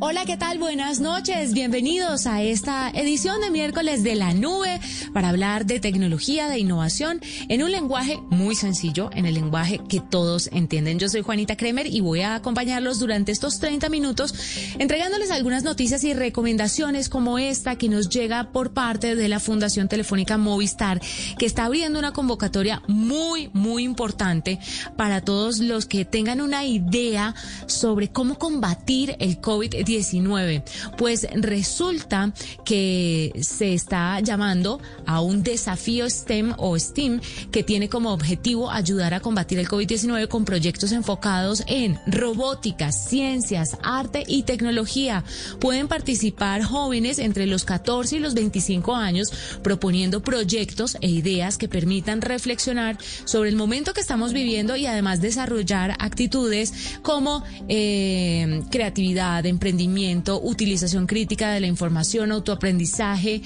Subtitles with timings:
[0.00, 0.58] Hola, ¿qué tal?
[0.58, 1.52] Buenas noches.
[1.54, 4.78] Bienvenidos a esta edición de miércoles de la nube
[5.12, 9.98] para hablar de tecnología, de innovación en un lenguaje muy sencillo, en el lenguaje que
[9.98, 11.00] todos entienden.
[11.00, 14.34] Yo soy Juanita Kremer y voy a acompañarlos durante estos 30 minutos
[14.78, 19.88] entregándoles algunas noticias y recomendaciones como esta que nos llega por parte de la Fundación
[19.88, 21.00] Telefónica Movistar,
[21.40, 24.60] que está abriendo una convocatoria muy, muy importante
[24.96, 27.34] para todos los que tengan una idea
[27.66, 29.87] sobre cómo combatir el COVID-19
[30.96, 32.32] pues resulta
[32.64, 37.20] que se está llamando a un desafío STEM o STEAM
[37.50, 43.78] que tiene como objetivo ayudar a combatir el COVID-19 con proyectos enfocados en robótica, ciencias,
[43.82, 45.24] arte y tecnología.
[45.58, 49.32] Pueden participar jóvenes entre los 14 y los 25 años
[49.62, 55.20] proponiendo proyectos e ideas que permitan reflexionar sobre el momento que estamos viviendo y además
[55.20, 59.77] desarrollar actitudes como eh, creatividad, emprendimiento,
[60.42, 63.42] utilización crítica de la información, autoaprendizaje,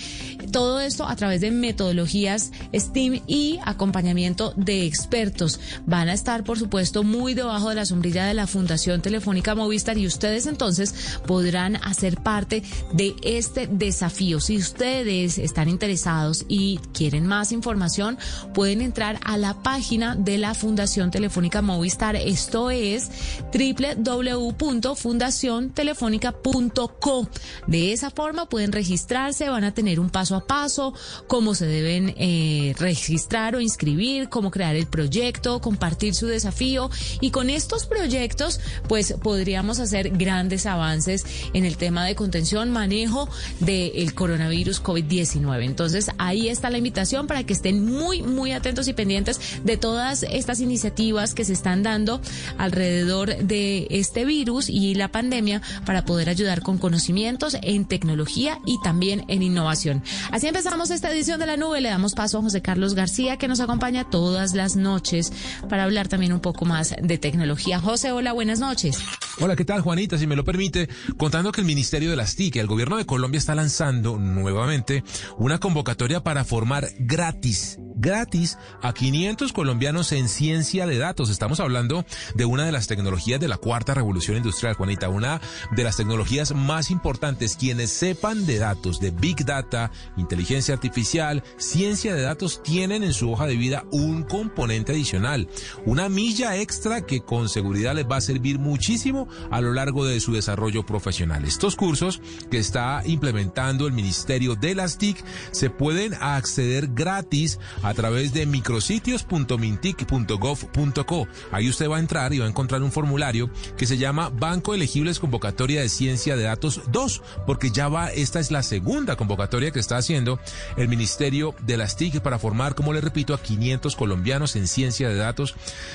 [0.51, 5.61] todo esto a través de metodologías STEAM y acompañamiento de expertos.
[5.87, 9.99] Van a estar, por supuesto, muy debajo de la sombrilla de la Fundación Telefónica Movistar
[9.99, 14.41] y ustedes entonces podrán hacer parte de este desafío.
[14.41, 18.19] Si ustedes están interesados y quieren más información,
[18.55, 22.17] pueden entrar a la página de la Fundación Telefónica Movistar.
[22.17, 23.11] Esto es
[23.53, 27.29] www.fundaciontelefónica Co.
[27.67, 30.95] De esa forma pueden registrarse, van a tener un paso a paso,
[31.27, 37.31] cómo se deben eh, registrar o inscribir, cómo crear el proyecto, compartir su desafío y
[37.31, 43.29] con estos proyectos pues podríamos hacer grandes avances en el tema de contención, manejo
[43.61, 45.65] del coronavirus COVID-19.
[45.65, 50.25] Entonces ahí está la invitación para que estén muy, muy atentos y pendientes de todas
[50.25, 52.21] estas iniciativas que se están dando
[52.59, 58.59] alrededor de este virus y la pandemia para poder poder ayudar con conocimientos en tecnología
[58.67, 60.03] y también en innovación.
[60.31, 61.81] Así empezamos esta edición de la nube.
[61.81, 65.33] Le damos paso a José Carlos García, que nos acompaña todas las noches
[65.71, 67.81] para hablar también un poco más de tecnología.
[67.81, 68.99] José, hola, buenas noches.
[69.41, 70.19] Hola, ¿qué tal, Juanita?
[70.19, 70.87] Si me lo permite,
[71.17, 75.05] contando que el Ministerio de las TIC, el gobierno de Colombia, está lanzando nuevamente
[75.39, 81.31] una convocatoria para formar gratis gratis a 500 colombianos en ciencia de datos.
[81.31, 85.41] Estamos hablando de una de las tecnologías de la cuarta revolución industrial, Juanita, una
[85.71, 87.57] de las tecnologías más importantes.
[87.57, 93.31] Quienes sepan de datos, de Big Data, inteligencia artificial, ciencia de datos, tienen en su
[93.31, 95.49] hoja de vida un componente adicional,
[95.87, 100.19] una milla extra que con seguridad les va a servir muchísimo a lo largo de
[100.19, 101.45] su desarrollo profesional.
[101.45, 102.21] Estos cursos
[102.51, 108.47] que está implementando el Ministerio de las TIC se pueden acceder gratis a través de
[108.47, 111.29] micrositios.mintic.gov.co.
[111.53, 114.75] Ahí usted va a entrar y va a encontrar un formulario que se llama Banco
[114.75, 119.71] Elegibles Convocatoria de Ciencia de Datos 2, porque ya va, esta es la segunda convocatoria
[119.71, 120.41] que está haciendo
[120.77, 125.09] el Ministerio de las TIC para formar, como le repito, a 500 colombianos en ciencia
[125.09, 125.55] de datos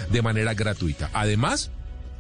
[0.10, 1.10] de manera gratuita.
[1.14, 1.72] Además,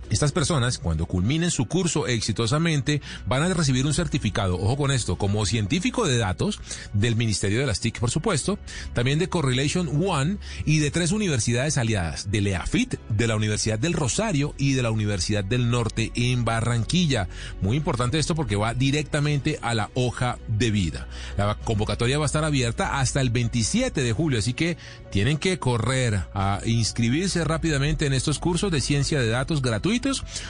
[0.09, 5.17] estas personas, cuando culminen su curso exitosamente, van a recibir un certificado, ojo con esto,
[5.17, 6.59] como científico de datos
[6.93, 8.57] del Ministerio de las TIC, por supuesto,
[8.93, 13.93] también de Correlation One y de tres universidades aliadas, de LEAFIT, de la Universidad del
[13.93, 17.27] Rosario y de la Universidad del Norte en Barranquilla.
[17.61, 21.07] Muy importante esto porque va directamente a la hoja de vida.
[21.37, 24.77] La convocatoria va a estar abierta hasta el 27 de julio, así que
[25.11, 29.96] tienen que correr a inscribirse rápidamente en estos cursos de ciencia de datos gratuitos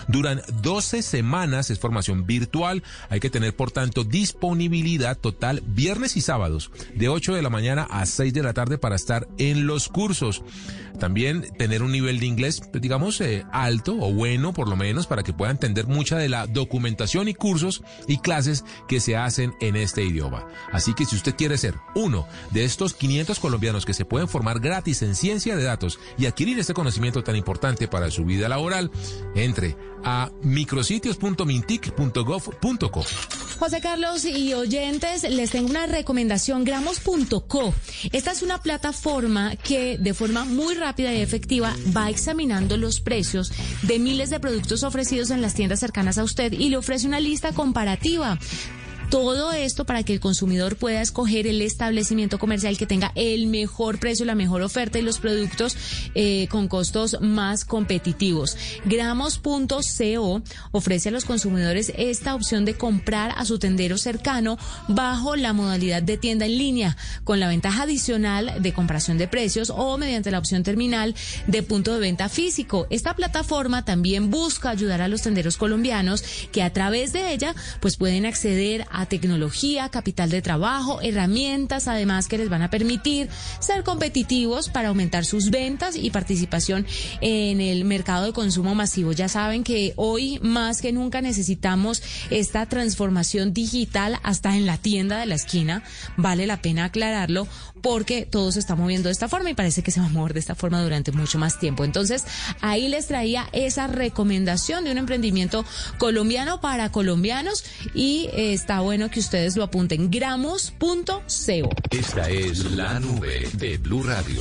[0.07, 2.83] Duran 12 semanas, es formación virtual.
[3.09, 7.87] Hay que tener, por tanto, disponibilidad total viernes y sábados de 8 de la mañana
[7.89, 10.43] a 6 de la tarde para estar en los cursos.
[10.99, 15.05] También tener un nivel de inglés, pues, digamos, eh, alto o bueno, por lo menos,
[15.05, 19.53] para que pueda entender mucha de la documentación y cursos y clases que se hacen
[19.61, 20.47] en este idioma.
[20.71, 24.59] Así que si usted quiere ser uno de estos 500 colombianos que se pueden formar
[24.59, 28.91] gratis en ciencia de datos y adquirir este conocimiento tan importante para su vida laboral,
[29.37, 33.03] entre a micrositios.mintic.gov.co.
[33.59, 37.73] José Carlos y oyentes, les tengo una recomendación, gramos.co.
[38.11, 43.51] Esta es una plataforma que de forma muy rápida y efectiva va examinando los precios
[43.81, 47.19] de miles de productos ofrecidos en las tiendas cercanas a usted y le ofrece una
[47.19, 48.37] lista comparativa
[49.09, 53.99] Todo esto para que el consumidor pueda escoger el establecimiento comercial que tenga el mejor
[53.99, 55.77] precio, la mejor oferta y los productos
[56.13, 58.57] eh, con costos más competitivos.
[58.83, 64.57] Gramos.co ofrece a los consumidores esta opción de comprar a su tendero cercano
[64.89, 69.69] bajo la modalidad de tienda en línea, con la ventaja adicional de comparación de precios
[69.69, 71.15] o mediante la opción terminal
[71.47, 72.87] de punto de venta físico.
[72.89, 77.95] Esta plataforma también busca ayudar a los tenderos colombianos que a través de ella pues
[77.95, 83.29] pueden acceder a tecnología, capital de trabajo, herramientas además que les van a permitir
[83.59, 86.85] ser competitivos para aumentar sus ventas y participación
[87.21, 89.11] en el mercado de consumo masivo.
[89.11, 95.19] Ya saben que hoy más que nunca necesitamos esta transformación digital hasta en la tienda
[95.19, 95.83] de la esquina.
[96.15, 97.47] Vale la pena aclararlo
[97.81, 100.33] porque todo se está moviendo de esta forma y parece que se va a mover
[100.33, 101.83] de esta forma durante mucho más tiempo.
[101.83, 102.25] Entonces,
[102.61, 105.65] ahí les traía esa recomendación de un emprendimiento
[105.97, 107.63] colombiano para colombianos
[107.93, 110.09] y eh, está bueno que ustedes lo apunten.
[110.09, 111.69] Gramos.co.
[111.91, 114.39] Esta es la nube de Blue Radio.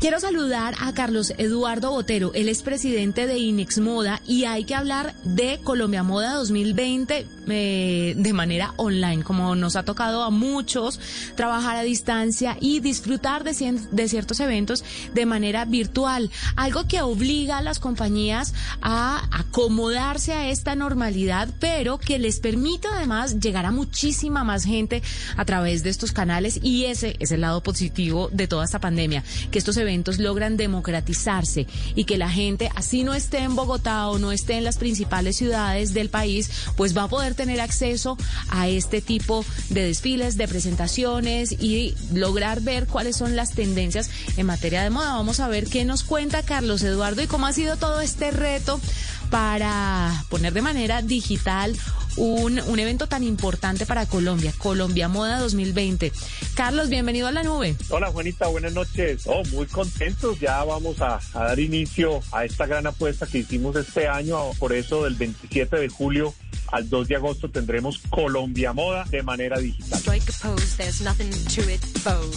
[0.00, 4.74] Quiero saludar a Carlos Eduardo Botero, él es presidente de Inex Moda y hay que
[4.74, 10.98] hablar de Colombia Moda 2020 eh, de manera online, como nos ha tocado a muchos
[11.34, 17.58] trabajar a distancia y disfrutar de, de ciertos eventos de manera virtual, algo que obliga
[17.58, 23.70] a las compañías a acomodarse a esta normalidad, pero que les permite además llegar a
[23.70, 25.02] muchísima más gente
[25.36, 26.58] a través de estos canales.
[26.62, 31.66] Y ese es el lado positivo de toda esta pandemia, que estos eventos logran democratizarse
[31.94, 35.36] y que la gente, así no esté en Bogotá o no esté en las principales
[35.36, 38.16] ciudades del país, pues va a poder tener acceso
[38.48, 44.46] a este tipo de desfiles, de presentaciones y lograr ver cuáles son las tendencias en
[44.46, 45.14] materia de moda.
[45.14, 48.80] Vamos a ver qué nos cuenta Carlos Eduardo y cómo ha sido todo este reto
[49.30, 51.76] para poner de manera digital
[52.16, 56.12] un, un evento tan importante para Colombia, Colombia Moda 2020.
[56.54, 57.76] Carlos, bienvenido a la nube.
[57.88, 59.22] Hola Juanita, buenas noches.
[59.26, 63.76] Oh, muy contentos, ya vamos a, a dar inicio a esta gran apuesta que hicimos
[63.76, 66.34] este año, por eso del 27 de julio
[66.72, 70.00] al 2 de agosto tendremos Colombia Moda de manera digital.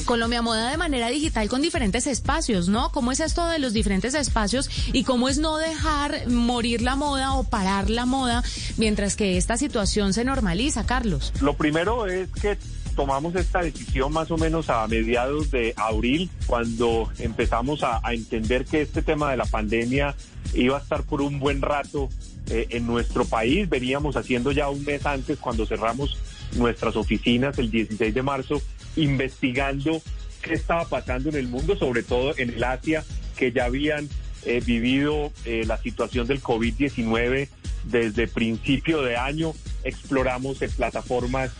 [0.05, 2.91] Colombia Moda de manera digital con diferentes espacios, ¿no?
[2.91, 7.33] ¿Cómo es esto de los diferentes espacios y cómo es no dejar morir la moda
[7.33, 8.43] o parar la moda
[8.77, 11.31] mientras que esta situación se normaliza, Carlos?
[11.39, 12.57] Lo primero es que
[12.97, 18.81] tomamos esta decisión más o menos a mediados de abril, cuando empezamos a, entender que
[18.81, 20.15] este tema de la pandemia
[20.53, 22.09] iba a estar por un buen rato
[22.49, 23.69] eh, en nuestro país.
[23.69, 26.17] Veníamos haciendo ya un mes antes, cuando cerramos
[26.57, 28.61] nuestras oficinas el 16 de marzo,
[28.97, 30.01] investigando
[30.41, 33.05] qué estaba pasando en el mundo, sobre todo en el Asia,
[33.37, 34.09] que ya habían
[34.45, 37.47] eh, vivido eh, la situación del COVID-19
[37.85, 39.53] desde principio de año.
[39.83, 41.51] Exploramos en plataformas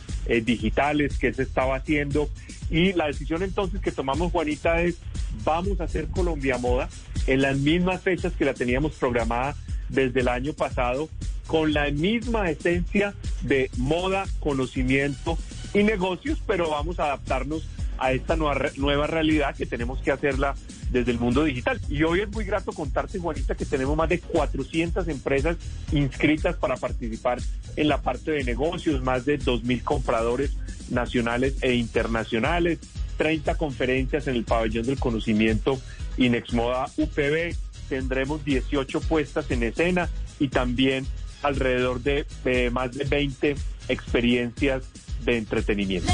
[0.46, 2.30] digitales qué se estaba haciendo
[2.70, 4.96] y la decisión entonces que tomamos, Juanita, es
[5.44, 6.90] vamos a hacer Colombia Moda
[7.28, 9.56] en las mismas fechas que la teníamos programada
[9.90, 11.10] desde el año pasado
[11.48, 15.38] con la misma esencia de moda, conocimiento
[15.74, 17.68] y negocios, pero vamos a adaptarnos
[17.98, 20.56] a esta nueva, nueva realidad que tenemos que hacerla
[20.92, 21.80] desde el mundo digital.
[21.90, 25.58] Y hoy es muy grato contarte, Juanita, que tenemos más de 400 empresas
[25.92, 27.40] inscritas para participar
[27.76, 30.56] en la parte de negocios, más de 2.000 compradores
[30.90, 32.80] nacionales e internacionales,
[33.18, 35.80] 30 conferencias en el pabellón del conocimiento
[36.18, 37.56] Inexmoda UPB,
[37.90, 40.10] tendremos 18 puestas en escena
[40.40, 41.06] y también
[41.42, 42.26] alrededor de
[42.72, 43.56] más de 20
[43.90, 44.84] experiencias
[45.26, 46.12] de entretenimiento.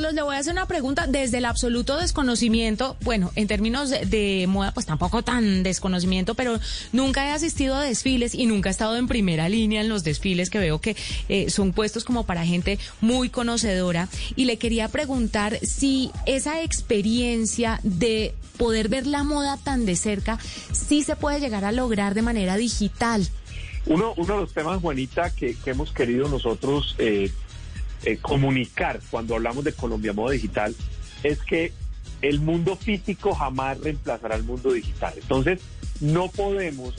[0.00, 2.96] Carlos, le voy a hacer una pregunta desde el absoluto desconocimiento.
[3.02, 6.58] Bueno, en términos de, moda, pues tampoco tan desconocimiento, pero
[6.90, 10.48] nunca he asistido a desfiles y nunca he estado en primera línea en los desfiles
[10.48, 10.96] que veo que
[11.28, 14.08] eh, son puestos como para gente muy conocedora.
[14.36, 20.38] Y le quería preguntar si esa experiencia de poder ver la moda tan de cerca,
[20.72, 23.28] sí se puede llegar a lograr de manera digital.
[23.84, 27.30] Uno, uno de los temas, Juanita, que, que hemos querido nosotros eh,
[28.04, 30.74] eh, comunicar cuando hablamos de Colombia Modo Digital
[31.22, 31.72] es que
[32.22, 35.14] el mundo físico jamás reemplazará al mundo digital.
[35.16, 35.60] Entonces,
[36.00, 36.94] no podemos,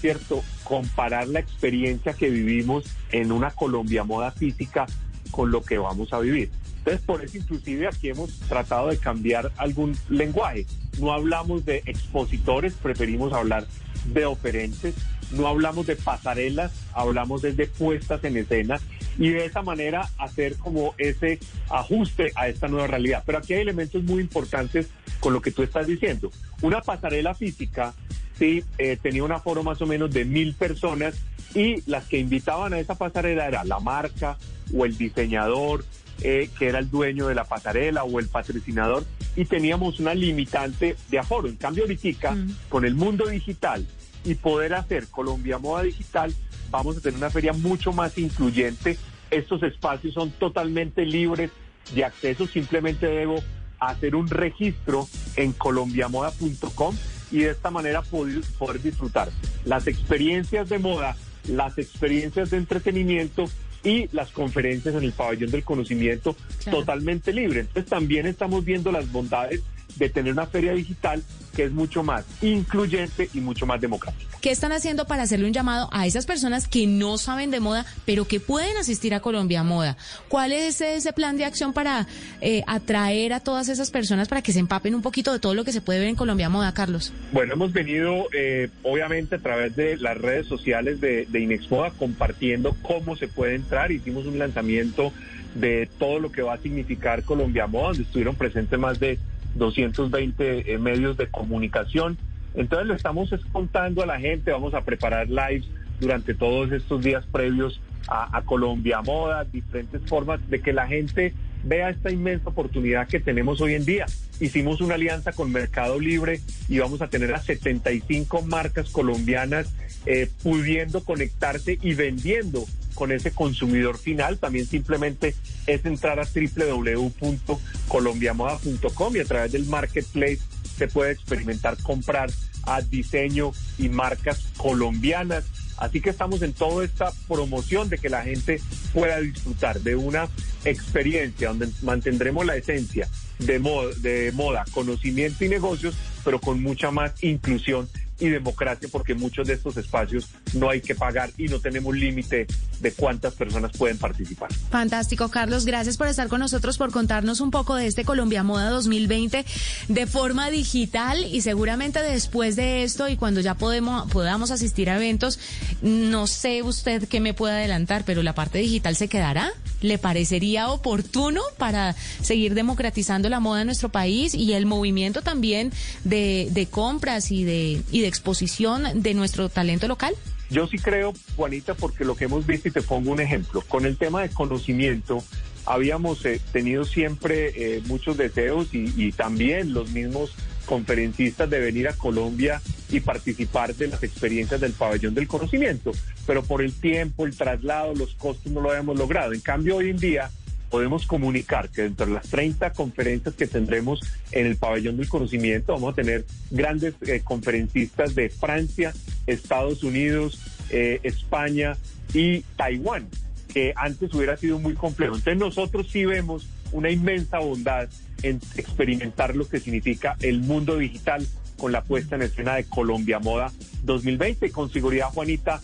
[0.00, 4.86] ¿cierto?, comparar la experiencia que vivimos en una Colombia Moda física
[5.30, 6.50] con lo que vamos a vivir.
[6.78, 10.66] Entonces, por eso inclusive aquí hemos tratado de cambiar algún lenguaje.
[10.98, 13.66] No hablamos de expositores, preferimos hablar
[14.12, 14.94] de oferentes.
[15.32, 18.80] No hablamos de pasarelas, hablamos desde puestas en escena
[19.18, 23.22] y de esa manera hacer como ese ajuste a esta nueva realidad.
[23.26, 24.88] Pero aquí hay elementos muy importantes
[25.20, 26.30] con lo que tú estás diciendo.
[26.62, 27.94] Una pasarela física,
[28.38, 31.16] sí, eh, tenía un aforo más o menos de mil personas
[31.54, 34.38] y las que invitaban a esa pasarela era la marca
[34.72, 35.84] o el diseñador
[36.20, 39.04] eh, que era el dueño de la pasarela o el patrocinador
[39.36, 41.46] y teníamos una limitante de aforo.
[41.46, 42.56] En cambio, ahorita, mm.
[42.68, 43.86] con el mundo digital
[44.24, 46.34] y poder hacer Colombia Moda Digital,
[46.70, 48.98] vamos a tener una feria mucho más incluyente.
[49.30, 51.50] Estos espacios son totalmente libres
[51.94, 53.42] de acceso, simplemente debo
[53.78, 56.96] hacer un registro en colombiamoda.com
[57.30, 59.28] y de esta manera poder, poder disfrutar
[59.64, 63.44] las experiencias de moda, las experiencias de entretenimiento
[63.84, 66.36] y las conferencias en el pabellón del conocimiento
[66.70, 67.60] totalmente libre.
[67.60, 69.62] Entonces también estamos viendo las bondades
[69.96, 71.22] de tener una feria digital
[71.58, 74.38] que es mucho más incluyente y mucho más democrática.
[74.40, 77.84] ¿Qué están haciendo para hacerle un llamado a esas personas que no saben de moda,
[78.04, 79.96] pero que pueden asistir a Colombia Moda?
[80.28, 82.06] ¿Cuál es ese plan de acción para
[82.40, 85.64] eh, atraer a todas esas personas para que se empapen un poquito de todo lo
[85.64, 87.12] que se puede ver en Colombia Moda, Carlos?
[87.32, 91.90] Bueno, hemos venido, eh, obviamente, a través de las redes sociales de, de Inex Moda
[91.90, 93.90] compartiendo cómo se puede entrar.
[93.90, 95.12] Hicimos un lanzamiento
[95.56, 99.18] de todo lo que va a significar Colombia Moda, donde estuvieron presentes más de
[99.58, 102.16] 220 eh, medios de comunicación.
[102.54, 105.68] Entonces lo estamos contando a la gente, vamos a preparar lives
[106.00, 111.34] durante todos estos días previos a, Colombia Moda, diferentes formas de que la gente
[111.64, 114.06] vea esta inmensa oportunidad que tenemos hoy en día.
[114.40, 119.74] Hicimos una alianza con Mercado Libre y vamos a tener a 75 marcas colombianas
[120.06, 122.64] eh, pudiendo conectarse y vendiendo
[122.98, 124.38] con ese consumidor final.
[124.38, 125.36] También simplemente
[125.68, 130.40] es entrar a www.colombiamoda.com y a través del marketplace
[130.76, 132.28] se puede experimentar comprar
[132.64, 135.44] a diseño y marcas colombianas.
[135.76, 138.60] Así que estamos en toda esta promoción de que la gente
[138.92, 140.28] pueda disfrutar de una
[140.64, 146.90] experiencia donde mantendremos la esencia de moda, de moda, conocimiento y negocios, pero con mucha
[146.90, 147.88] más inclusión
[148.20, 152.46] y democracia, porque muchos de estos espacios no hay que pagar y no tenemos límite
[152.80, 154.52] de cuántas personas pueden participar.
[154.70, 155.64] Fantástico, Carlos.
[155.64, 159.44] Gracias por estar con nosotros, por contarnos un poco de este Colombia Moda 2020
[159.88, 164.96] de forma digital y seguramente después de esto y cuando ya podemos, podamos asistir a
[164.96, 165.38] eventos,
[165.82, 169.52] no sé usted qué me puede adelantar, pero la parte digital se quedará.
[169.80, 175.72] ¿Le parecería oportuno para seguir democratizando la moda en nuestro país y el movimiento también
[176.02, 180.14] de, compras y de, y de exposición de nuestro talento local?
[180.50, 183.84] Yo sí creo, Juanita, porque lo que hemos visto, y te pongo un ejemplo, con
[183.84, 185.22] el tema de conocimiento,
[185.66, 190.34] habíamos eh, tenido siempre eh, muchos deseos y, y, también los mismos
[190.64, 195.92] conferencistas de venir a Colombia y participar de las experiencias del pabellón del conocimiento,
[196.26, 199.32] pero por el tiempo, el traslado, los costos no lo habíamos logrado.
[199.32, 200.30] En cambio, hoy en día
[200.70, 204.00] podemos comunicar que dentro de las 30 conferencias que tendremos
[204.32, 208.92] en el pabellón del conocimiento vamos a tener grandes eh, conferencistas de Francia,
[209.26, 211.76] Estados Unidos, eh, España
[212.12, 213.08] y Taiwán,
[213.52, 215.16] que antes hubiera sido muy complejo.
[215.16, 217.88] Entonces nosotros sí vemos una inmensa bondad
[218.22, 223.18] en experimentar lo que significa el mundo digital con la puesta en escena de Colombia
[223.18, 223.52] Moda
[223.84, 225.60] 2020 y con seguridad, Juanita,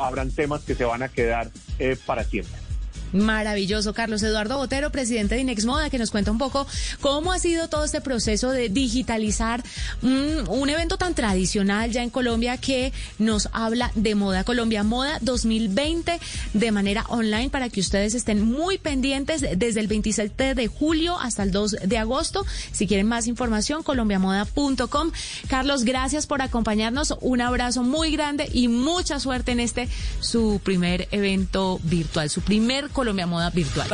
[0.00, 2.67] habrán temas que se van a quedar eh, para siempre.
[3.12, 6.66] Maravilloso, Carlos Eduardo Botero, presidente de Inex Moda, que nos cuenta un poco
[7.00, 9.62] cómo ha sido todo este proceso de digitalizar
[10.02, 16.20] un, evento tan tradicional ya en Colombia que nos habla de Moda Colombia, Moda 2020
[16.52, 21.42] de manera online para que ustedes estén muy pendientes desde el 27 de julio hasta
[21.42, 22.44] el 2 de agosto.
[22.72, 25.10] Si quieren más información, colombiamoda.com.
[25.48, 27.14] Carlos, gracias por acompañarnos.
[27.22, 29.88] Un abrazo muy grande y mucha suerte en este
[30.20, 33.88] su primer evento virtual, su primer Colombia Moda Virtual.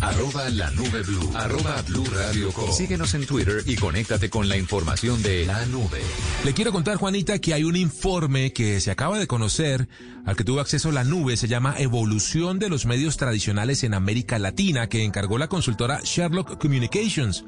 [0.00, 1.30] Arroba la nube blue.
[1.36, 6.00] Arroba blue radio Síguenos en Twitter y conéctate con la información de la nube.
[6.44, 9.88] Le quiero contar, Juanita, que hay un informe que se acaba de conocer,
[10.26, 14.40] al que tuvo acceso la nube, se llama Evolución de los medios tradicionales en América
[14.40, 17.44] Latina, que encargó la consultora Sherlock Communications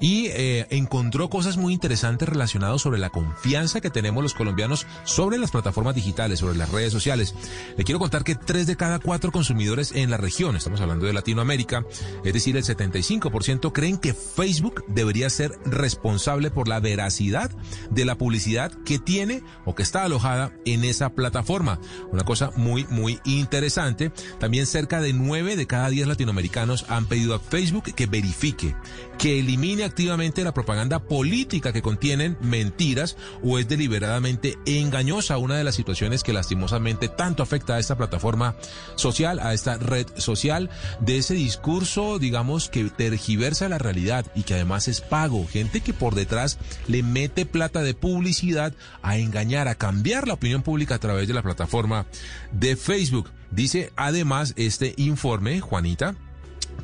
[0.00, 5.38] y eh, encontró cosas muy interesantes relacionadas sobre la confianza que tenemos los colombianos sobre
[5.38, 7.34] las plataformas digitales, sobre las redes sociales.
[7.76, 11.12] Le quiero contar que tres de cada cuatro consumidores en la región, estamos hablando de
[11.12, 11.84] Latinoamérica,
[12.24, 17.50] es decir, el 75% creen que Facebook debería ser responsable por la veracidad
[17.90, 21.80] de la publicidad que tiene o que está alojada en esa plataforma.
[22.12, 24.10] Una cosa muy, muy interesante.
[24.38, 28.74] También cerca de nueve de cada diez latinoamericanos han pedido a Facebook que verifique,
[29.18, 35.64] que elimine activamente la propaganda política que contienen mentiras o es deliberadamente engañosa, una de
[35.64, 38.56] las situaciones que lastimosamente tanto afecta a esta plataforma
[38.96, 44.54] social, a esta red social, de ese discurso, digamos, que tergiversa la realidad y que
[44.54, 49.74] además es pago, gente que por detrás le mete plata de publicidad a engañar, a
[49.74, 52.06] cambiar la opinión pública a través de la plataforma
[52.52, 53.30] de Facebook.
[53.50, 56.16] Dice además este informe, Juanita,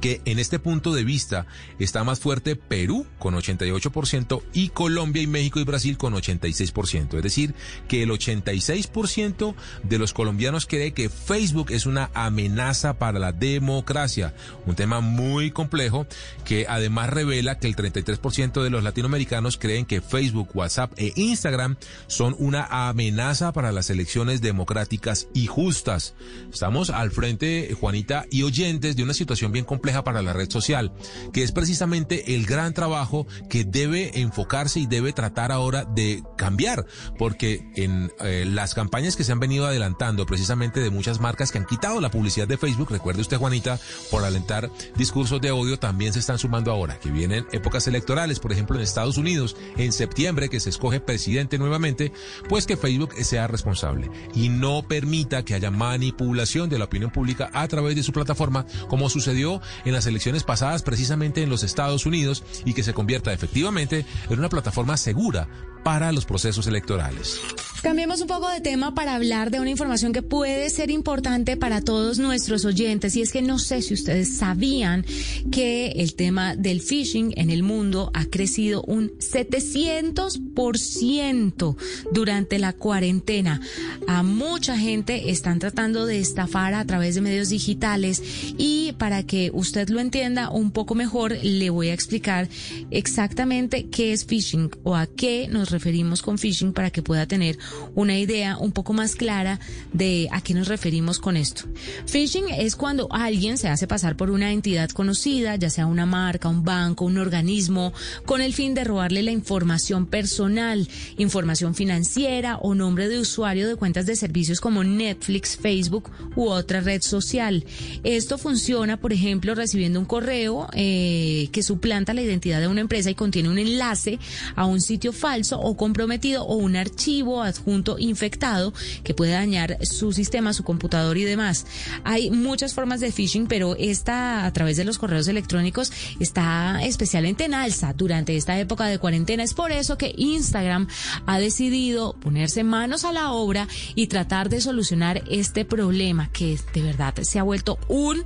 [0.01, 1.47] que en este punto de vista
[1.79, 7.17] está más fuerte Perú con 88% y Colombia y México y Brasil con 86%.
[7.17, 7.55] Es decir,
[7.89, 14.35] que el 86% de los colombianos cree que Facebook es una amenaza para la democracia.
[14.67, 16.07] Un tema muy complejo
[16.45, 21.77] que además revela que el 33% de los latinoamericanos creen que Facebook, WhatsApp e Instagram
[22.07, 26.15] son una amenaza para las elecciones democráticas y justas.
[26.53, 29.65] Estamos al frente, Juanita, y oyentes de una situación bien
[30.05, 30.93] para la red social,
[31.33, 36.87] que es precisamente el gran trabajo que debe enfocarse y debe tratar ahora de cambiar,
[37.19, 41.59] porque en eh, las campañas que se han venido adelantando precisamente de muchas marcas que
[41.59, 43.79] han quitado la publicidad de Facebook, recuerde usted Juanita,
[44.11, 48.53] por alentar discursos de odio, también se están sumando ahora, que vienen épocas electorales, por
[48.53, 52.13] ejemplo en Estados Unidos, en septiembre que se escoge presidente nuevamente,
[52.49, 57.51] pues que Facebook sea responsable y no permita que haya manipulación de la opinión pública
[57.53, 62.07] a través de su plataforma, como sucedió en las elecciones pasadas precisamente en los Estados
[62.07, 65.49] Unidos y que se convierta efectivamente en una plataforma segura
[65.83, 67.41] para los procesos electorales.
[67.83, 71.81] Cambiemos un poco de tema para hablar de una información que puede ser importante para
[71.81, 75.07] todos nuestros oyentes y es que no sé si ustedes sabían
[75.51, 81.77] que el tema del phishing en el mundo ha crecido un 700%
[82.13, 83.63] durante la cuarentena.
[84.07, 88.23] A mucha gente están tratando de estafar a través de medios digitales
[88.59, 92.49] y para que usted lo entienda un poco mejor le voy a explicar
[92.91, 97.57] exactamente qué es phishing o a qué nos referimos con phishing para que pueda tener
[97.95, 99.61] una idea un poco más clara
[99.93, 101.67] de a qué nos referimos con esto.
[102.05, 106.49] Phishing es cuando alguien se hace pasar por una entidad conocida, ya sea una marca,
[106.49, 107.93] un banco, un organismo,
[108.27, 113.77] con el fin de robarle la información personal, información financiera o nombre de usuario de
[113.77, 117.65] cuentas de servicios como Netflix, Facebook u otra red social.
[118.03, 123.11] Esto funciona, por ejemplo, recibiendo un correo eh, que suplanta la identidad de una empresa
[123.11, 124.19] y contiene un enlace
[124.57, 128.73] a un sitio falso o comprometido o un archivo adjunto infectado
[129.05, 131.67] que puede dañar su sistema, su computador y demás.
[132.05, 137.45] Hay muchas formas de phishing, pero esta a través de los correos electrónicos está especialmente
[137.45, 139.43] en alza durante esta época de cuarentena.
[139.43, 140.89] Es por eso que Instagram
[141.27, 146.83] ha decidido ponerse manos a la obra y tratar de solucionar este problema que de
[146.83, 148.25] verdad se ha vuelto un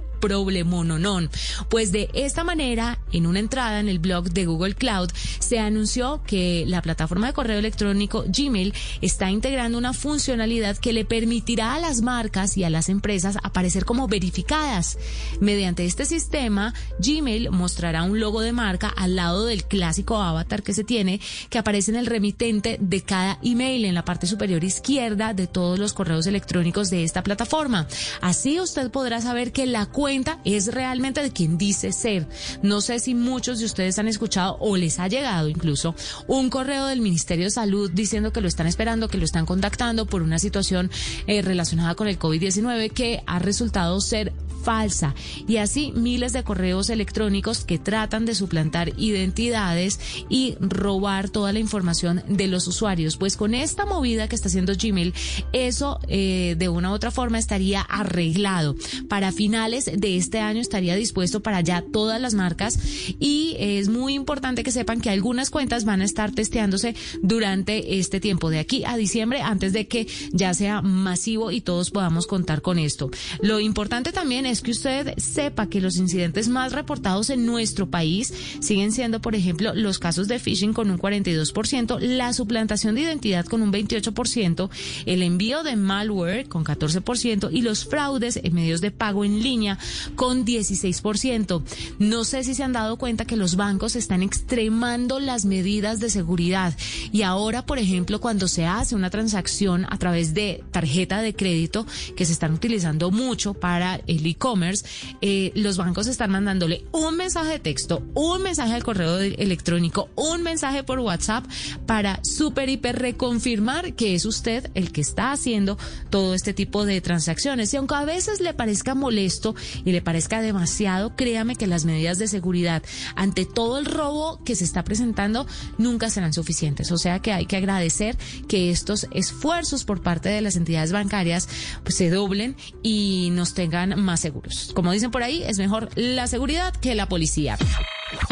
[1.68, 6.22] Pues de esta manera, en una entrada en el blog de Google Cloud, se anunció
[6.26, 11.80] que la plataforma de correo electrónico Gmail está integrando una funcionalidad que le permitirá a
[11.80, 14.98] las marcas y a las empresas aparecer como verificadas.
[15.40, 20.74] Mediante este sistema, Gmail mostrará un logo de marca al lado del clásico avatar que
[20.74, 25.34] se tiene, que aparece en el remitente de cada email en la parte superior izquierda
[25.34, 27.86] de todos los correos electrónicos de esta plataforma.
[28.20, 32.26] Así usted podrá saber que la cuenta es realmente de quien dice ser.
[32.62, 35.94] No sé si muchos de ustedes han escuchado o les ha llegado incluso
[36.26, 40.06] un correo del Ministerio de Salud diciendo que lo están esperando, que lo están contactando
[40.06, 40.90] por una situación
[41.26, 44.32] eh, relacionada con el COVID-19 que ha resultado ser
[44.64, 45.14] falsa
[45.46, 51.58] y así miles de correos electrónicos que tratan de suplantar identidades y robar toda la
[51.58, 53.16] información de los usuarios.
[53.16, 55.14] Pues con esta movida que está haciendo Gmail,
[55.52, 58.74] eso eh, de una u otra forma estaría arreglado.
[59.08, 62.78] Para finales de este año estaría dispuesto para ya todas las marcas
[63.18, 68.20] y es muy importante que sepan que algunas cuentas van a estar testeándose durante este
[68.20, 72.62] tiempo de aquí a diciembre antes de que ya sea masivo y todos podamos contar
[72.62, 73.10] con esto.
[73.40, 77.90] Lo importante también es es que usted sepa que los incidentes más reportados en nuestro
[77.90, 83.00] país siguen siendo, por ejemplo, los casos de phishing con un 42%, la suplantación de
[83.00, 84.70] identidad con un 28%,
[85.06, 89.76] el envío de malware con 14% y los fraudes en medios de pago en línea
[90.14, 91.62] con 16%.
[91.98, 96.10] No sé si se han dado cuenta que los bancos están extremando las medidas de
[96.10, 96.76] seguridad
[97.10, 101.86] y ahora, por ejemplo, cuando se hace una transacción a través de tarjeta de crédito
[102.16, 104.84] que se están utilizando mucho para el e e-commerce,
[105.22, 110.42] eh, los bancos están mandándole un mensaje de texto, un mensaje al correo electrónico, un
[110.42, 111.44] mensaje por WhatsApp
[111.86, 115.78] para super hiper reconfirmar que es usted el que está haciendo
[116.10, 117.72] todo este tipo de transacciones.
[117.72, 119.54] Y aunque a veces le parezca molesto
[119.84, 122.82] y le parezca demasiado, créame que las medidas de seguridad
[123.16, 125.46] ante todo el robo que se está presentando
[125.78, 126.92] nunca serán suficientes.
[126.92, 131.48] O sea que hay que agradecer que estos esfuerzos por parte de las entidades bancarias
[131.82, 134.72] pues, se doblen y nos tengan más seguros.
[134.74, 137.56] Como dicen por ahí, es mejor la seguridad que la policía.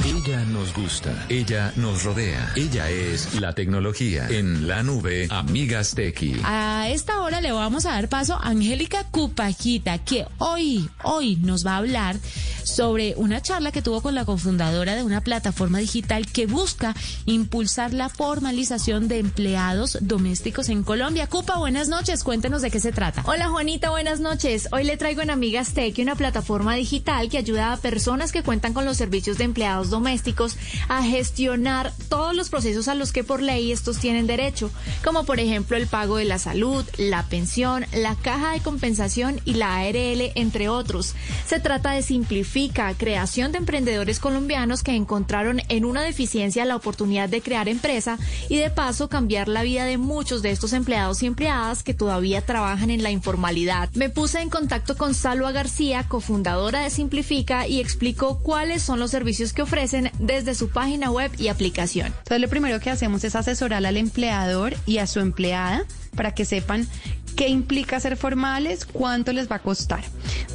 [0.04, 4.28] Ella nos gusta, ella nos rodea, ella es la tecnología.
[4.28, 6.36] En la nube, Amigas Tequi.
[6.44, 11.66] A esta hora le vamos a dar paso a Angélica Cupajita, que hoy, hoy nos
[11.66, 12.16] va a hablar
[12.64, 16.94] sobre una charla que tuvo con la cofundadora de una plataforma digital que busca
[17.27, 21.27] impulsar la formalización de empleados domésticos en Colombia.
[21.27, 23.22] Cupa, buenas noches, cuéntenos de qué se trata.
[23.27, 24.68] Hola Juanita, buenas noches.
[24.72, 28.75] Hoy le traigo en Amigas Tech una plataforma digital que ayuda a personas que cuentan
[28.75, 30.57] con los servicios de empleados domésticos
[30.88, 34.70] a gestionar todos los procesos a los que por ley estos tienen derecho,
[35.05, 39.55] como por ejemplo el pago de la salud, la pensión, la caja de compensación y
[39.55, 41.14] la ARL, entre otros.
[41.46, 42.51] Se trata de simplificar
[42.98, 48.56] creación de emprendedores colombianos que encontraron en una deficiencia la oportunidad de crear empresa y
[48.56, 52.90] de paso cambiar la vida de muchos de estos empleados y empleadas que todavía trabajan
[52.90, 53.88] en la informalidad.
[53.94, 59.10] Me puse en contacto con Salva García, cofundadora de Simplifica, y explicó cuáles son los
[59.10, 62.08] servicios que ofrecen desde su página web y aplicación.
[62.08, 65.84] Entonces lo primero que hacemos es asesorar al empleador y a su empleada
[66.14, 66.86] para que sepan
[67.32, 70.02] qué implica ser formales, cuánto les va a costar.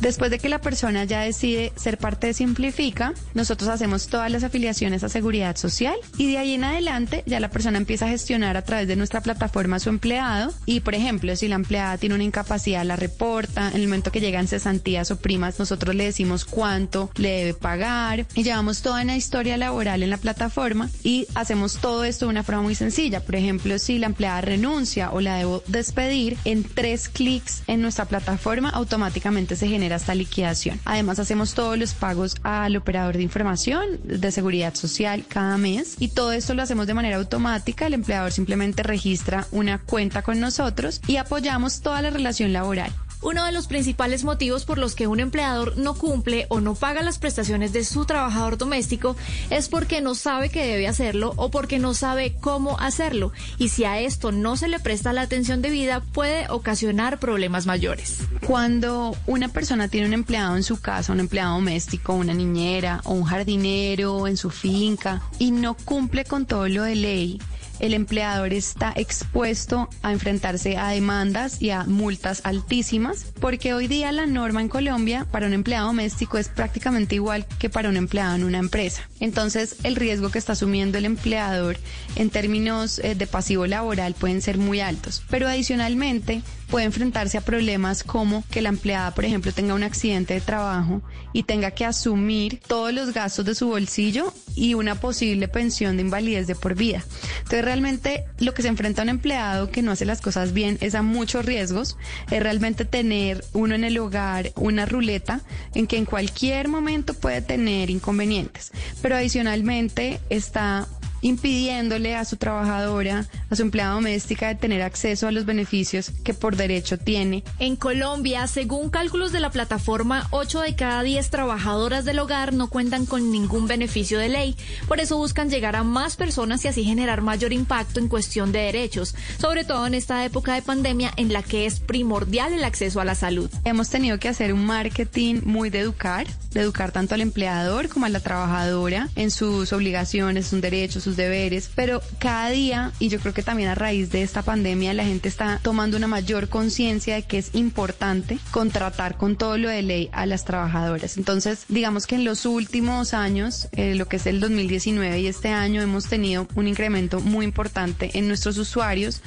[0.01, 4.43] Después de que la persona ya decide ser parte de Simplifica, nosotros hacemos todas las
[4.43, 8.57] afiliaciones a seguridad social y de ahí en adelante ya la persona empieza a gestionar
[8.57, 12.15] a través de nuestra plataforma a su empleado y por ejemplo si la empleada tiene
[12.15, 16.45] una incapacidad la reporta, en el momento que llegan cesantías o primas nosotros le decimos
[16.45, 21.77] cuánto le debe pagar y llevamos toda una historia laboral en la plataforma y hacemos
[21.77, 23.21] todo esto de una forma muy sencilla.
[23.21, 28.06] Por ejemplo, si la empleada renuncia o la debo despedir, en tres clics en nuestra
[28.06, 30.80] plataforma automáticamente se genera esta liquidación.
[30.86, 36.10] Además hacemos todos los pagos al operador de información de seguridad social cada mes y
[36.10, 37.88] todo esto lo hacemos de manera automática.
[37.88, 42.91] El empleador simplemente registra una cuenta con nosotros y apoyamos toda la relación laboral.
[43.21, 47.01] Uno de los principales motivos por los que un empleador no cumple o no paga
[47.01, 49.15] las prestaciones de su trabajador doméstico
[49.49, 53.32] es porque no sabe que debe hacerlo o porque no sabe cómo hacerlo.
[53.58, 58.19] Y si a esto no se le presta la atención debida, puede ocasionar problemas mayores.
[58.45, 63.13] Cuando una persona tiene un empleado en su casa, un empleado doméstico, una niñera o
[63.13, 67.41] un jardinero en su finca y no cumple con todo lo de ley,
[67.79, 74.11] el empleador está expuesto a enfrentarse a demandas y a multas altísimas, porque hoy día
[74.11, 78.35] la norma en Colombia para un empleado doméstico es prácticamente igual que para un empleado
[78.35, 79.07] en una empresa.
[79.19, 81.77] Entonces, el riesgo que está asumiendo el empleador
[82.15, 85.23] en términos eh, de pasivo laboral pueden ser muy altos.
[85.29, 90.34] Pero adicionalmente, puede enfrentarse a problemas como que la empleada, por ejemplo, tenga un accidente
[90.34, 91.01] de trabajo
[91.34, 96.03] y tenga que asumir todos los gastos de su bolsillo y una posible pensión de
[96.03, 97.03] invalidez de por vida.
[97.38, 100.77] Entonces, realmente lo que se enfrenta a un empleado que no hace las cosas bien
[100.82, 101.97] es a muchos riesgos,
[102.32, 105.41] es realmente tener uno en el hogar una ruleta
[105.73, 110.88] en que en cualquier momento puede tener inconvenientes, pero adicionalmente está
[111.21, 116.34] impidiéndole a su trabajadora, a su empleada doméstica, de tener acceso a los beneficios que
[116.34, 117.43] por derecho tiene.
[117.60, 122.69] En Colombia, según cálculos de la plataforma, 8 de cada 10 trabajadoras del hogar no
[122.69, 124.56] cuentan con ningún beneficio de ley.
[124.88, 128.60] Por eso buscan llegar a más personas y así generar mayor impacto en cuestión de
[128.60, 133.01] derechos, sobre todo en esta época de pandemia en la que es primordial el acceso
[133.01, 133.49] a la salud.
[133.63, 138.06] Hemos tenido que hacer un marketing muy de educar, de educar tanto al empleador como
[138.06, 143.22] a la trabajadora en sus obligaciones, sus derechos, sus deberes, pero cada día, y yo
[143.22, 147.15] creo que también a raíz de esta pandemia, la gente está tomando una mayor conciencia
[147.15, 151.15] de que es importante contratar con todo lo de ley a las trabajadoras.
[151.15, 155.48] Entonces, digamos que en los últimos años, eh, lo que es el 2019 y este
[155.48, 159.22] año, hemos tenido un incremento muy importante en nuestros usuarios,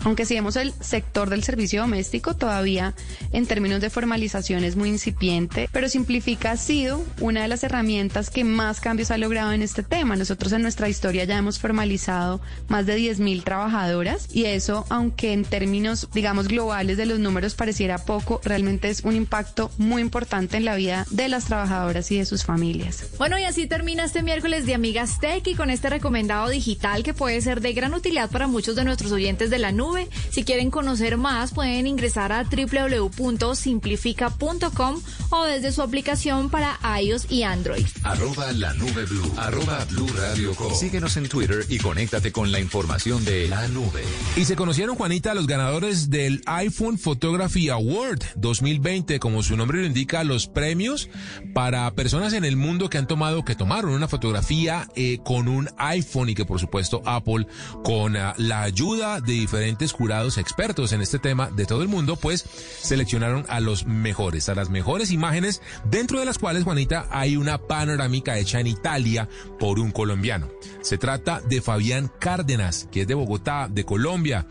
[0.00, 2.94] aunque si vemos el sector del servicio doméstico, todavía
[3.32, 8.30] en términos de formalización es muy incipiente, pero Simplifica ha sido una de las herramientas
[8.30, 10.16] que más cambios ha logrado en este tema.
[10.16, 15.44] Nosotros en nuestra historia ya hemos formalizado más de 10.000 trabajadoras y eso, aunque en
[15.44, 20.64] términos, digamos, globales de los números pareciera poco, realmente es un impacto muy importante en
[20.64, 23.04] la vida de las trabajadoras y de sus familias.
[23.18, 27.14] Bueno, y así termina este miércoles de Amigas Tech y con este recomendado digital que
[27.14, 30.08] puede ser de gran utilidad para muchos de nuestros oyentes de la nube.
[30.30, 37.42] Si quieren conocer más, pueden ingresar a www.simplifica.com o desde su aplicación para iOS y
[37.42, 37.86] Android.
[38.02, 39.32] Arroba la nube blue.
[39.36, 44.02] Arroba blue radio Síguenos en Twitter y conéctate con la información de la nube.
[44.36, 49.86] Y se conocieron, Juanita, los ganadores del iPhone Photography Award 2020, como su nombre lo
[49.86, 51.08] indica, los premios
[51.54, 55.68] para personas en el mundo que han tomado, que tomaron una fotografía eh, con un
[55.78, 57.46] iPhone y que por supuesto Apple,
[57.82, 62.16] con ah, la ayuda de diferentes jurados expertos en este tema de todo el mundo,
[62.16, 62.44] pues
[62.80, 67.58] seleccionaron a los mejores, a las mejores imágenes, dentro de las cuales, Juanita, hay una
[67.58, 70.48] panorámica hecha en Italia por un colombiano.
[70.82, 74.44] Se trata de Fabián Cárdenas, que es de Bogotá, de Colombia.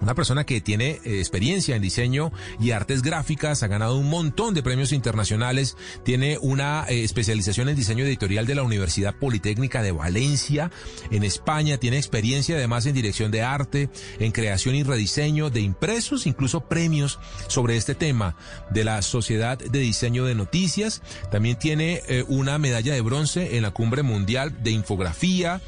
[0.00, 4.54] Una persona que tiene eh, experiencia en diseño y artes gráficas, ha ganado un montón
[4.54, 9.92] de premios internacionales, tiene una eh, especialización en diseño editorial de la Universidad Politécnica de
[9.92, 10.70] Valencia,
[11.10, 16.26] en España, tiene experiencia además en dirección de arte, en creación y rediseño de impresos,
[16.26, 18.36] incluso premios sobre este tema
[18.70, 21.02] de la Sociedad de Diseño de Noticias.
[21.30, 25.60] También tiene eh, una medalla de bronce en la Cumbre Mundial de Infografía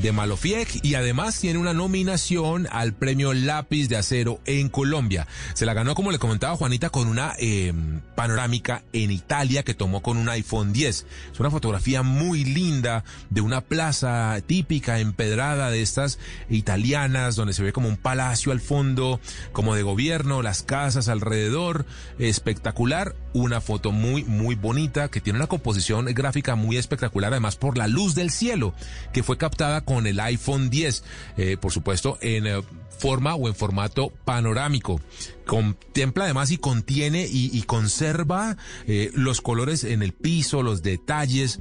[0.00, 5.26] de Malofiec y además tiene una nominación al premio Lápiz de Acero en Colombia.
[5.54, 10.02] Se la ganó, como le comentaba Juanita, con una em, panorámica en Italia que tomó
[10.02, 11.06] con un iPhone 10.
[11.32, 17.62] Es una fotografía muy linda de una plaza típica empedrada de estas italianas donde se
[17.62, 19.20] ve como un palacio al fondo,
[19.52, 21.84] como de gobierno, las casas alrededor,
[22.18, 23.14] espectacular.
[23.34, 27.88] Una foto muy, muy bonita que tiene una composición gráfica muy espectacular, además por la
[27.88, 28.74] luz del cielo
[29.12, 31.04] que fue captada con el iPhone 10,
[31.36, 32.62] eh, por supuesto en eh,
[32.98, 35.00] forma o en formato panorámico.
[35.46, 41.58] Contempla además y contiene y, conserva eh, los colores en el piso, los detalles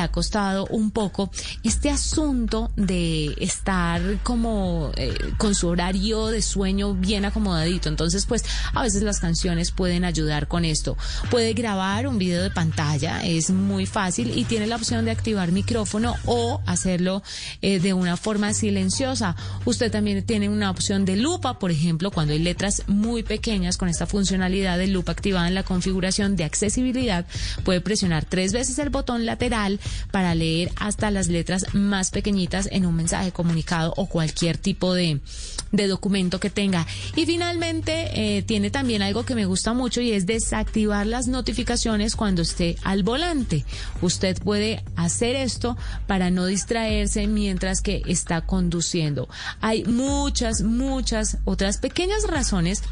[0.01, 1.31] ha costado un poco
[1.63, 7.89] este asunto de estar como eh, con su horario de sueño bien acomodadito.
[7.89, 10.97] Entonces, pues a veces las canciones pueden ayudar con esto.
[11.31, 15.53] Puede grabar un video de pantalla, es muy fácil y tiene la opción de activar
[15.53, 17.23] micrófono o hacerlo
[17.63, 19.37] eh, de una forma silenciosa.
[19.65, 23.89] Usted también tiene una opción de lupa, por ejemplo, cuando hay letras muy pequeñas con
[23.89, 27.27] esta funcionalidad de lupa activada en la configuración de accesibilidad,
[27.65, 32.87] puede presionar tres veces el botón lateral para leer hasta las letras más pequeñitas en
[32.87, 35.21] un mensaje comunicado o cualquier tipo de,
[35.73, 36.87] documento que tenga.
[37.17, 42.17] Y finalmente eh, tiene también algo que me gusta mucho y es desactivar las notificaciones
[42.17, 43.65] cuando esté al volante.
[44.03, 45.77] Usted puede hacer esto
[46.07, 49.29] para no distraerse mientras que está conduciendo.
[49.61, 52.83] Hay muchas, muchas otras pequeñas razones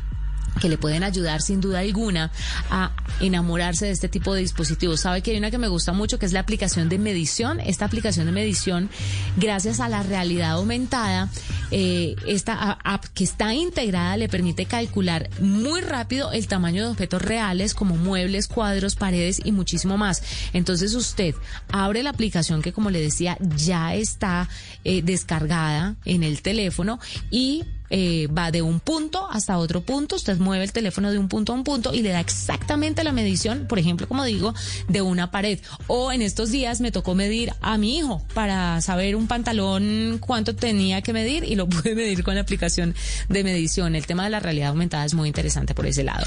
[0.61, 2.31] que le pueden ayudar sin duda alguna
[2.71, 5.01] a enamorarse de este tipo de dispositivos.
[5.01, 7.61] Sabe que hay una que me gusta mucho que es la aplicación de medición.
[7.61, 8.91] Esta aplicación de medición,
[9.37, 11.29] gracias a la realidad aumentada,
[11.71, 17.23] eh, esta app que está integrada le permite calcular muy rápido el tamaño de objetos
[17.23, 20.23] reales como muebles, cuadros, paredes y muchísimo más.
[20.53, 21.35] Entonces usted
[21.71, 24.49] abre la aplicación que como le decía ya está
[24.85, 26.99] eh, descargada en el teléfono
[27.31, 30.17] y eh, va de un punto hasta otro punto.
[30.17, 33.13] Usted mueve el teléfono de un punto a un punto y le da exactamente la
[33.13, 34.55] medición, por ejemplo, como digo,
[34.89, 35.59] de una pared.
[35.87, 40.55] O en estos días me tocó medir a mi hijo para saber un pantalón cuánto
[40.55, 42.95] tenía que medir y lo pude medir con la aplicación
[43.29, 43.95] de medición.
[43.95, 46.27] El tema de la realidad aumentada es muy interesante por ese lado.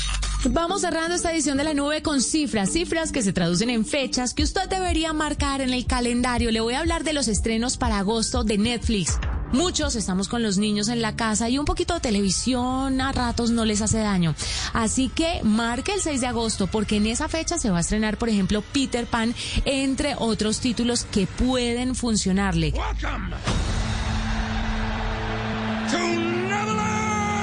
[0.50, 4.34] Vamos cerrando esta edición de la nube con cifras, cifras que se traducen en fechas
[4.34, 6.52] que usted debería marcar en el calendario.
[6.52, 9.18] Le voy a hablar de los estrenos para agosto de Netflix.
[9.52, 13.52] Muchos estamos con los niños en la casa y un poquito de televisión a ratos
[13.52, 14.34] no les hace daño.
[14.74, 18.18] Así que marque el 6 de agosto porque en esa fecha se va a estrenar,
[18.18, 19.36] por ejemplo, Peter Pan,
[19.66, 22.74] entre otros títulos que pueden funcionarle.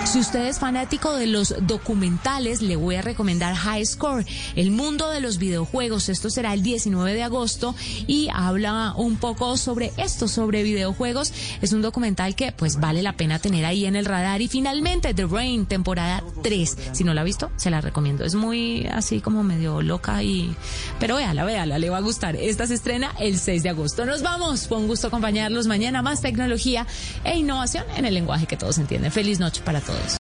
[0.09, 4.25] Si usted es fanático de los documentales, le voy a recomendar High Score,
[4.57, 6.09] el mundo de los videojuegos.
[6.09, 7.75] Esto será el 19 de agosto
[8.07, 11.35] y habla un poco sobre esto, sobre videojuegos.
[11.61, 14.41] Es un documental que pues vale la pena tener ahí en el radar.
[14.41, 16.79] Y finalmente The Rain, temporada 3.
[16.93, 18.25] Si no la ha visto, se la recomiendo.
[18.25, 20.57] Es muy así como medio loca y...
[20.99, 22.35] Pero véala, véala, le va a gustar.
[22.35, 24.07] Esta se estrena el 6 de agosto.
[24.07, 24.69] Nos vamos.
[24.69, 26.01] Fue un gusto acompañarlos mañana.
[26.01, 26.87] Más tecnología
[27.25, 29.13] e innovación en el lenguaje que todos entienden.
[29.13, 29.98] Feliz noche para todos.